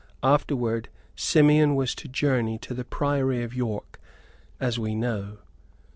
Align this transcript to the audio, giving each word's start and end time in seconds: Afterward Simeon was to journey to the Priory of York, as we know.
Afterward 0.23 0.89
Simeon 1.15 1.75
was 1.75 1.93
to 1.93 2.07
journey 2.07 2.57
to 2.57 2.73
the 2.73 2.83
Priory 2.83 3.43
of 3.43 3.53
York, 3.53 3.99
as 4.59 4.79
we 4.79 4.95
know. 4.95 5.37